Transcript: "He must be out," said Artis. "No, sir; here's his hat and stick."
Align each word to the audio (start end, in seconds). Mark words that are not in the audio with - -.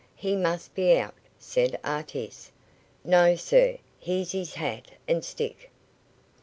"He 0.15 0.35
must 0.35 0.73
be 0.73 0.97
out," 0.97 1.13
said 1.37 1.79
Artis. 1.83 2.51
"No, 3.03 3.35
sir; 3.35 3.77
here's 3.99 4.31
his 4.31 4.55
hat 4.55 4.89
and 5.07 5.23
stick." 5.23 5.69